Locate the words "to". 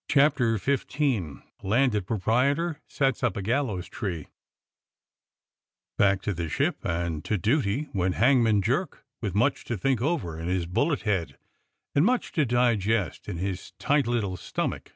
6.23-6.33, 7.23-7.37, 9.65-9.77, 12.31-12.45